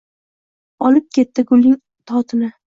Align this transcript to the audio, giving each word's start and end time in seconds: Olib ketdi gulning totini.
Olib 0.89 1.05
ketdi 1.19 1.45
gulning 1.53 1.77
totini. 2.15 2.51